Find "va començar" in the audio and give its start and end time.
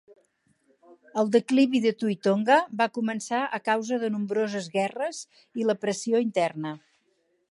2.79-3.43